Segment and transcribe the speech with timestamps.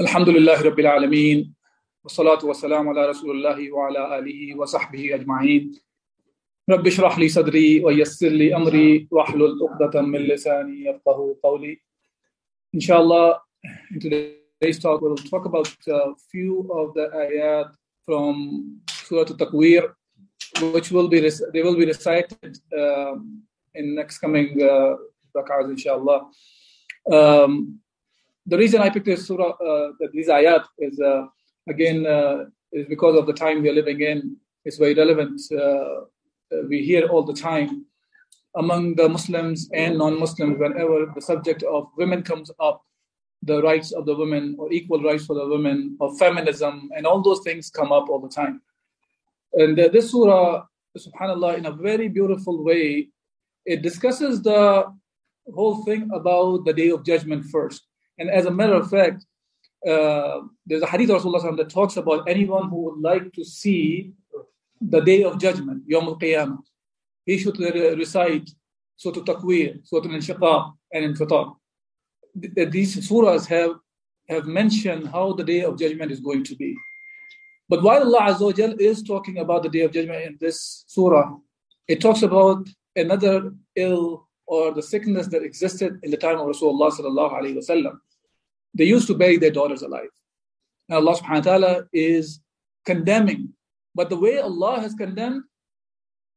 [0.00, 1.54] الحمد لله رب العالمين
[2.04, 5.72] والصلاة والسلام على رسول الله وعلى آله وصحبه أجمعين
[6.70, 11.80] رب اشرح لي صدري ويسر لي أمري واحلل عقدة من لساني يفقه قولي
[12.74, 13.42] Inshallah,
[13.90, 17.70] in today's talk, we'll talk about a few of the ayat
[18.06, 19.92] from Surah Al-Takwir,
[20.72, 21.20] which will be
[21.52, 23.42] they will be recited um,
[23.74, 24.96] in next coming uh,
[25.36, 26.30] rak'ahs, inshallah.
[27.12, 27.81] Um,
[28.46, 31.26] the reason I picked this surah, uh, these ayat, is uh,
[31.68, 34.36] again uh, is because of the time we are living in.
[34.64, 35.40] It's very relevant.
[35.52, 36.06] Uh,
[36.68, 37.86] we hear all the time
[38.56, 42.82] among the Muslims and non-Muslims whenever the subject of women comes up,
[43.42, 47.22] the rights of the women or equal rights for the women or feminism and all
[47.22, 48.60] those things come up all the time.
[49.54, 50.64] And uh, this surah,
[50.96, 53.08] subhanallah, in a very beautiful way,
[53.64, 54.92] it discusses the
[55.54, 57.82] whole thing about the day of judgment first.
[58.18, 59.24] And as a matter of fact,
[59.86, 64.12] uh, there's a hadith of Rasulullah that talks about anyone who would like to see
[64.80, 66.58] the day of judgment, Yom al Qiyamah.
[67.26, 68.50] He should recite
[68.96, 71.56] Surah Takwir, Surah Al-Inshiqaq, and Infitar.
[72.34, 73.72] These surahs have,
[74.28, 76.74] have mentioned how the day of judgment is going to be.
[77.68, 81.36] But while Allah Azza is talking about the day of judgment in this surah,
[81.88, 86.91] it talks about another ill or the sickness that existed in the time of Rasulullah
[86.91, 87.97] sallallahu alaihi wasallam.
[88.73, 90.09] They used to bury their daughters alive.
[90.89, 92.39] And Allah subhanahu wa ta'ala is
[92.85, 93.53] condemning.
[93.93, 95.43] But the way Allah has condemned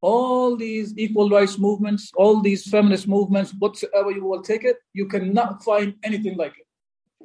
[0.00, 5.06] all these equal rights movements, all these feminist movements, whatsoever you will take it, you
[5.06, 6.66] cannot find anything like it.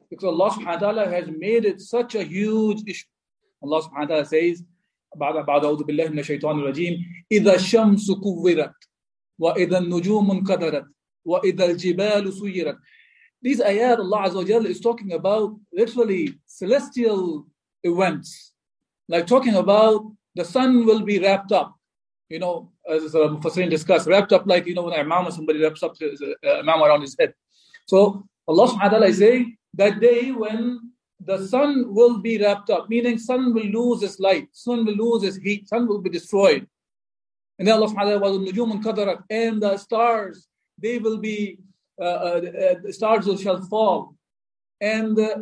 [0.10, 3.08] Because Allah subhanahu wa ta'ala has made it such a huge issue.
[3.64, 4.64] Allah subhanahu wa ta'ala says,
[5.16, 8.74] بعد بعد أعوذ بالله من الشيطان الرجيم إذا الشمس كورت
[9.40, 10.86] وإذا النجوم انقدرت
[11.26, 12.78] وإذا الجبال سيرت
[13.42, 17.46] These ayat Allah Azza wa is talking about literally celestial
[17.84, 18.54] events,
[19.08, 20.02] like talking about
[20.34, 21.76] the sun will be wrapped up,
[22.28, 25.32] you know, as uh, Mufassirin discussed, wrapped up like, you know, when an imam or
[25.32, 27.36] somebody wraps up his uh, imam around his head.
[27.86, 32.70] So Allah subhanahu wa ta'ala is saying that day when the sun will be wrapped
[32.70, 36.10] up, meaning sun will lose its light, sun will lose its heat, sun will be
[36.10, 36.68] destroyed.
[37.61, 40.49] And then Allah subhanahu wa ta'ala and the stars,
[40.79, 41.59] they will be,
[42.01, 42.41] uh, uh,
[42.83, 44.15] the stars shall fall.
[44.81, 45.41] And uh,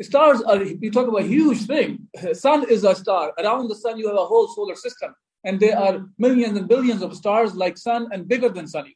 [0.00, 2.06] stars are, we talk about a huge thing.
[2.34, 3.32] Sun is a star.
[3.36, 5.12] Around the sun, you have a whole solar system.
[5.42, 8.86] And there are millions and billions of stars like sun and bigger than sun.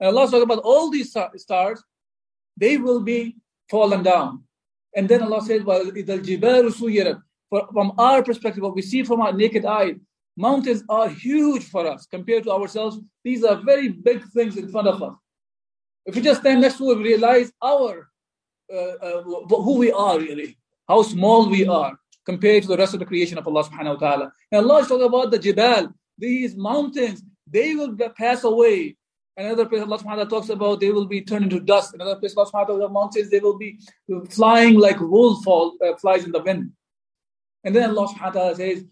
[0.00, 1.82] And Allah talking about all these stars,
[2.56, 3.36] they will be
[3.70, 4.42] fallen down.
[4.96, 5.84] And then Allah says, well,
[7.72, 9.94] from our perspective, what we see from our naked eye,
[10.36, 12.98] Mountains are huge for us compared to ourselves.
[13.24, 15.14] These are very big things in front of us.
[16.04, 18.10] If we just stand next to it, we realize our
[18.72, 20.58] uh, uh, who we are really,
[20.88, 24.08] how small we are compared to the rest of the creation of Allah subhanahu wa
[24.08, 24.32] ta'ala.
[24.50, 28.96] And Allah is talking about the jibal, these mountains, they will pass away.
[29.36, 31.94] Another place Allah subhanahu wa ta'ala talks about they will be turned into dust.
[31.94, 33.78] Another place Allah subhanahu wa ta'ala mountains, they will be
[34.30, 36.72] flying like wool fall, uh, flies in the wind.
[37.62, 38.84] And then Allah subhanahu wa ta'ala says,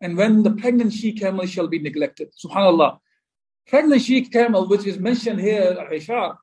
[0.00, 2.28] and when the pregnant she camel shall be neglected.
[2.44, 2.98] Subhanallah.
[3.66, 6.36] Pregnant she camel, which is mentioned here, Ishar.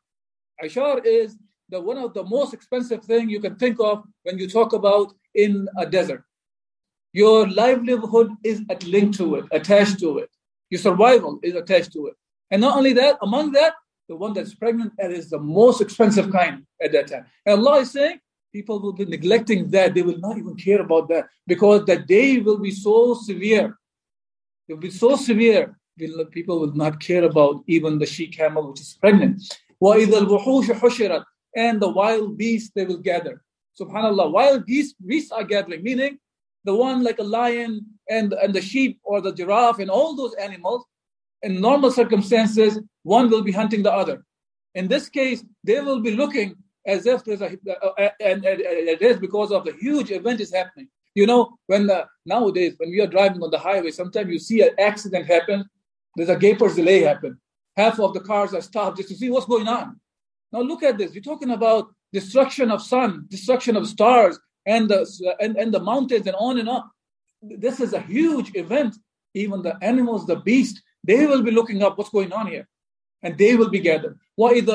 [0.64, 1.38] Ishar is
[1.70, 5.14] the one of the most expensive thing you can think of when you talk about
[5.34, 6.24] in a desert.
[7.14, 10.30] Your livelihood is linked to it, attached to it.
[10.70, 12.16] Your survival is attached to it.
[12.52, 13.74] And not only that, among that,
[14.10, 17.26] the one that's pregnant, that is the most expensive kind at that time.
[17.46, 18.20] And Allah is saying,
[18.54, 19.94] people will be neglecting that.
[19.94, 23.78] They will not even care about that because that day will be so severe.
[24.68, 25.78] It will be so severe.
[26.32, 29.42] People will not care about even the she camel which is pregnant.
[31.56, 33.44] And the wild beasts they will gather.
[33.80, 36.20] Subhanallah, wild beasts, beasts are gathering, meaning
[36.64, 40.34] the one like a lion and, and the sheep or the giraffe and all those
[40.36, 40.86] animals,
[41.42, 44.24] in normal circumstances, one will be hunting the other.
[44.76, 47.50] In this case, they will be looking as if there's a,
[48.20, 50.90] and, and, it is because of the huge event is happening.
[51.16, 54.62] You know, when the, nowadays when we are driving on the highway, sometimes you see
[54.62, 55.66] an accident happen.
[56.16, 57.40] There's a gaper's delay happen.
[57.78, 60.00] Half of the cars are stopped just to see what's going on.
[60.52, 61.14] Now look at this.
[61.14, 66.28] We're talking about destruction of sun, destruction of stars, and the and, and the mountains,
[66.28, 66.84] and on and on.
[67.42, 68.96] This is a huge event.
[69.34, 72.68] Even the animals, the beast, they will be looking up what's going on here,
[73.24, 74.20] and they will be gathered.
[74.38, 74.66] And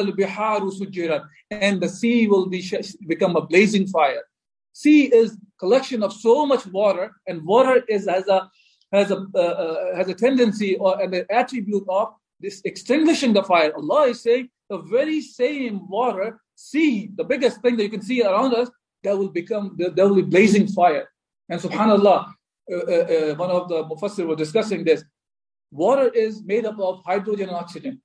[1.80, 2.70] the sea will be
[3.06, 4.22] become a blazing fire.
[4.72, 8.50] Sea is collection of so much water, and water is has a
[8.92, 13.72] has a uh, uh, has a tendency or an attribute of this extinguishing the fire.
[13.76, 18.22] Allah is saying the very same water, sea, the biggest thing that you can see
[18.22, 18.70] around us,
[19.02, 21.08] that will become that will be blazing fire.
[21.48, 22.32] And Subhanallah,
[22.70, 25.02] uh, uh, uh, one of the mufassir was discussing this.
[25.70, 28.00] Water is made up of hydrogen and oxygen.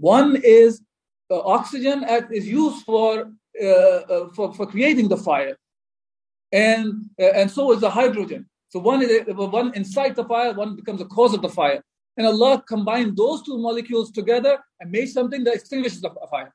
[0.00, 0.82] One is
[1.30, 3.30] uh, oxygen is used for,
[3.62, 5.56] uh, uh, for for creating the fire,
[6.52, 8.48] and uh, and so is the hydrogen.
[8.70, 11.82] So one is one inside the fire, one becomes the cause of the fire.
[12.16, 16.52] And Allah combined those two molecules together and made something that extinguishes the fire.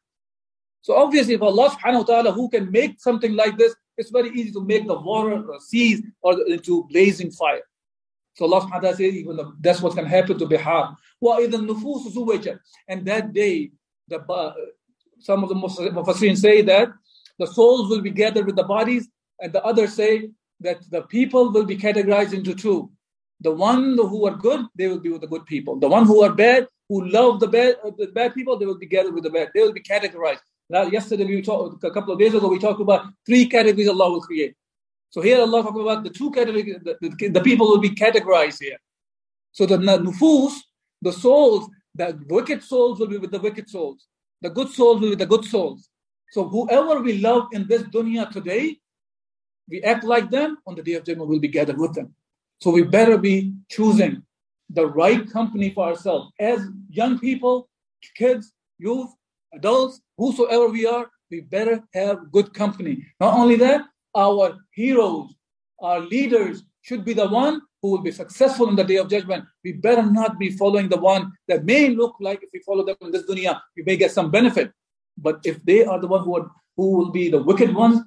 [0.82, 4.30] So obviously, if Allah subhanahu wa ta'ala who can make something like this, it's very
[4.30, 7.64] easy to make the water or seas or into blazing fire.
[8.36, 9.14] So Allah subhanahu wa ta'ala says,
[9.62, 10.96] that's going to happen to Bihar.
[12.88, 13.72] And that day,
[14.08, 14.54] the, uh,
[15.20, 16.90] some of the Mufassirin say that
[17.40, 19.08] the souls will be gathered with the bodies,
[19.40, 20.30] and the others say
[20.60, 22.92] that the people will be categorized into two.
[23.42, 25.78] The one who are good, they will be with the good people.
[25.80, 28.78] The one who are bad, who love the bad, uh, the bad people, they will
[28.78, 29.52] be gathered with the bad.
[29.54, 30.40] They will be categorized.
[30.70, 34.10] Now, yesterday we talked, a couple of days ago, we talked about three categories Allah
[34.12, 34.56] will create.
[35.16, 38.62] So here Allah talking about the two categories, the, the, the, people will be categorized
[38.62, 38.78] here.
[39.54, 40.56] So the nufus,
[41.02, 44.08] the souls, the wicked souls will be with the wicked souls.
[44.42, 45.88] The good souls will be the good souls.
[46.32, 48.78] So whoever we love in this dunya today,
[49.70, 52.14] we act like them, on the day of judgment we'll be gathered with them.
[52.60, 54.22] So we better be choosing
[54.70, 56.34] the right company for ourselves.
[56.42, 56.60] As
[56.90, 57.70] young people,
[58.18, 59.12] kids, youth,
[59.54, 63.06] adults, whosoever we are, we better have good company.
[63.22, 63.86] Not only that,
[64.16, 65.34] our heroes,
[65.82, 69.44] our leaders should be the one who will be successful in the day of judgment.
[69.64, 72.96] We better not be following the one that may look like if we follow them
[73.02, 74.72] in this dunya, we may get some benefit.
[75.18, 78.02] But if they are the one who, are, who will be the wicked ones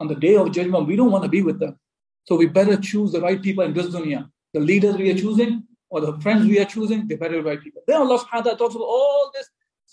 [0.00, 1.78] on the day of judgment, we don't want to be with them.
[2.24, 4.28] So we better choose the right people in this dunya.
[4.52, 7.62] The leaders we are choosing or the friends we are choosing, they better be right
[7.62, 7.82] people.
[7.86, 9.48] Then Allah subhanahu wa ta'ala talks about all this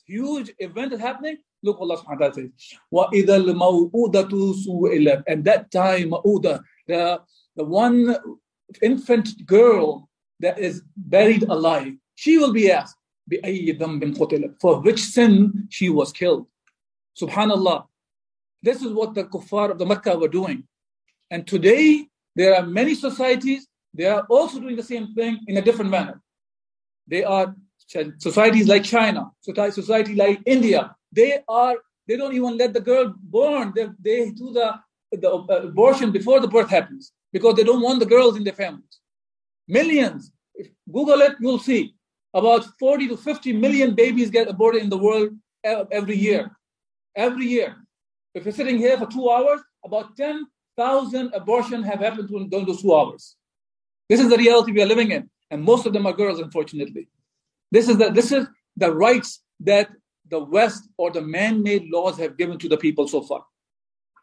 [0.07, 1.39] huge event is happening.
[1.63, 2.51] Look what Allah subhanahu wa ta'ala says.
[2.93, 7.21] وَإِذَا الْمَوْءُودَةُ سُئِلَتْ And that time, ma'uda, the,
[7.57, 8.17] the one
[8.83, 10.09] infant girl
[10.41, 12.97] that is buried alive, she will be asked,
[13.31, 16.47] بِأَيِّ ذَنْبٍ قُتِلَتْ For which sin she was killed.
[17.21, 17.87] Subhanallah.
[18.63, 20.65] This is what the kuffar of the Makkah were doing.
[21.31, 25.63] And today, there are many societies, they are also doing the same thing in a
[25.63, 26.23] different manner.
[27.07, 27.55] They are
[28.18, 31.78] societies like China, society like India, they are
[32.08, 33.74] they don't even let the girl born.
[33.76, 34.74] They, they do the,
[35.12, 38.54] the uh, abortion before the birth happens because they don't want the girls in their
[38.54, 39.00] families.
[39.68, 40.32] Millions.
[40.56, 41.96] If Google it, you'll see
[42.34, 45.30] about 40 to 50 million babies get aborted in the world
[45.66, 46.52] uh, every year.
[47.16, 47.78] Every year.
[48.34, 52.94] If you're sitting here for two hours, about 10,000 abortions have happened during those two
[52.94, 53.36] hours.
[54.10, 55.30] This is the reality we are living in.
[55.52, 57.08] And most of them are girls, unfortunately.
[57.74, 58.46] This is the, this is
[58.78, 59.90] the rights that
[60.30, 63.44] the West or the man-made laws have given to the people so far.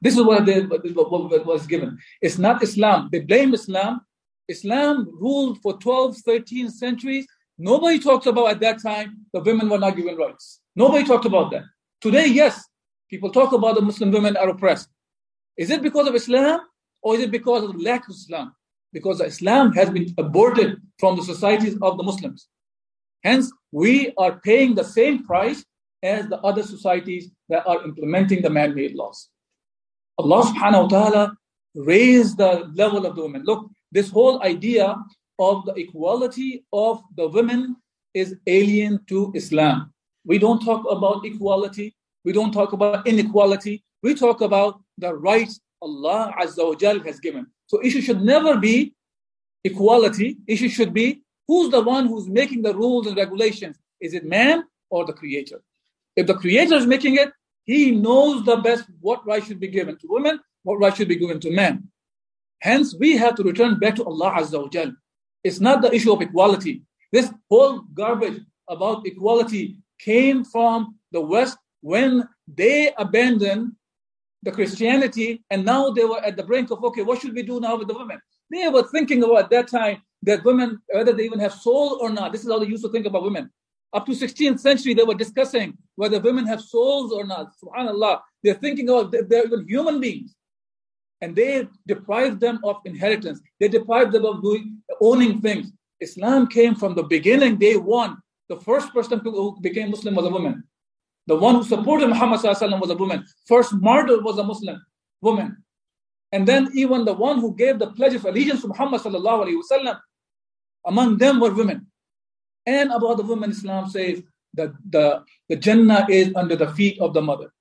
[0.00, 1.98] This is what, they, what was given.
[2.22, 3.08] It's not Islam.
[3.10, 4.02] They blame Islam.
[4.48, 7.26] Islam ruled for 12, 13 centuries.
[7.58, 10.60] Nobody talks about at that time the women were not given rights.
[10.76, 11.64] Nobody talked about that.
[12.00, 12.64] Today, yes,
[13.10, 14.88] people talk about the Muslim women are oppressed.
[15.56, 16.60] Is it because of Islam
[17.02, 18.54] or is it because of the lack of Islam?
[18.92, 22.46] Because Islam has been aborted from the societies of the Muslims.
[23.22, 25.64] Hence, we are paying the same price
[26.02, 29.28] as the other societies that are implementing the man made laws.
[30.18, 31.36] Allah subhanahu wa ta'ala
[31.74, 33.42] raised the level of the women.
[33.44, 34.96] Look, this whole idea
[35.38, 37.76] of the equality of the women
[38.14, 39.92] is alien to Islam.
[40.24, 45.60] We don't talk about equality, we don't talk about inequality, we talk about the rights
[45.82, 47.46] Allah Azza wa Jal has given.
[47.66, 48.94] So issue should never be
[49.64, 53.76] equality, issue should be Who's the one who's making the rules and regulations?
[54.00, 55.60] Is it man or the creator?
[56.14, 57.32] If the creator is making it,
[57.64, 61.16] he knows the best what right should be given to women, what right should be
[61.16, 61.88] given to men.
[62.60, 64.92] Hence, we have to return back to Allah Azza wa Jal.
[65.42, 66.84] It's not the issue of equality.
[67.10, 73.72] This whole garbage about equality came from the West when they abandoned
[74.44, 77.58] the Christianity and now they were at the brink of, okay, what should we do
[77.58, 78.20] now with the women?
[78.52, 82.10] They were thinking about at that time that women, whether they even have soul or
[82.10, 83.50] not, this is how they used to think about women.
[83.92, 87.52] Up to 16th century, they were discussing whether women have souls or not.
[87.62, 88.20] Subhanallah.
[88.42, 90.34] They're thinking of they're even human beings.
[91.20, 93.40] And they deprive them of inheritance.
[93.58, 95.72] They deprive them of doing owning things.
[96.00, 98.16] Islam came from the beginning, day one.
[98.48, 100.64] The first person who became Muslim was a woman.
[101.26, 103.24] The one who supported Muhammad was a woman.
[103.46, 104.80] First martyr was a Muslim
[105.20, 105.62] woman.
[106.32, 109.98] And then even the one who gave the pledge of allegiance to Muhammad wasallam,
[110.86, 111.86] among them were women.
[112.66, 114.22] And about the women, Islam says
[114.54, 117.52] that the, the Jannah is under the feet of the mother.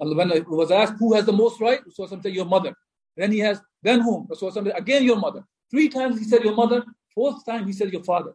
[0.00, 2.74] And when it was asked who has the most right, Rasulullah said, Your mother.
[3.16, 4.26] Then he has, then whom?
[4.28, 5.44] Rasulullah said, Again, your mother.
[5.70, 6.84] Three times he said, Your mother.
[7.14, 8.34] Fourth time he said, Your father.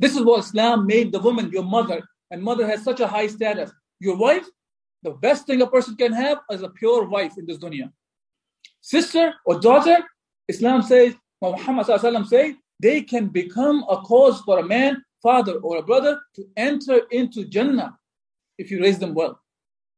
[0.00, 2.02] This is what Islam made the woman, your mother.
[2.30, 3.70] And mother has such a high status.
[4.00, 4.46] Your wife,
[5.02, 7.90] the best thing a person can have is a pure wife in this dunya
[8.84, 9.98] sister or daughter,
[10.46, 15.82] Islam says, Muhammad says, they can become a cause for a man, father, or a
[15.82, 17.96] brother to enter into Jannah
[18.58, 19.40] if you raise them well.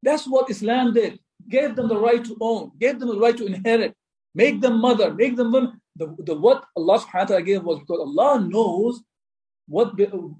[0.02, 1.18] That's what Islam did.
[1.48, 3.94] Gave them the right to own, gave them the right to inherit,
[4.34, 5.80] make them mother, make them women.
[5.96, 9.02] The, the what Allah subhanahu wa ta'ala gave was because Allah knows
[9.68, 9.92] what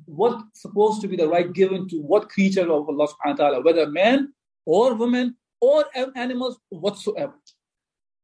[0.04, 3.60] what's supposed to be the right given to what creature of Allah subhanahu wa ta'ala,
[3.62, 4.32] whether man
[4.64, 7.34] or woman or animals whatsoever.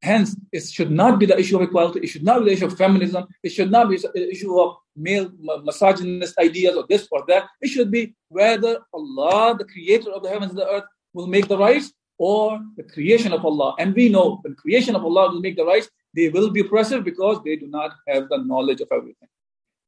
[0.03, 2.01] Hence, it should not be the issue of equality.
[2.01, 3.25] It should not be the issue of feminism.
[3.43, 5.31] It should not be the issue of male
[5.63, 7.47] misogynist ideas or this or that.
[7.61, 11.47] It should be whether Allah, the creator of the heavens and the earth, will make
[11.47, 13.77] the rights or the creation of Allah.
[13.79, 15.89] And we know the creation of Allah will make the rights.
[16.15, 19.29] They will be oppressive because they do not have the knowledge of everything.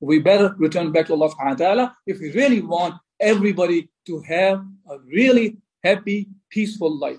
[0.00, 4.20] We better return back to Allah subhanahu wa ta'ala if we really want everybody to
[4.22, 7.18] have a really happy, peaceful life.